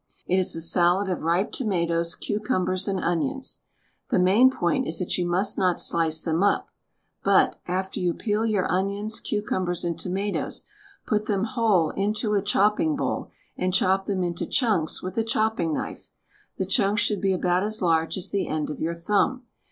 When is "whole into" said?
11.43-12.33